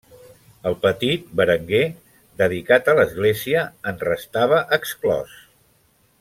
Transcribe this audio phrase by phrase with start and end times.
[0.69, 1.83] El petit, Berenguer,
[2.43, 5.39] dedicat a l'Església, en restava exclòs.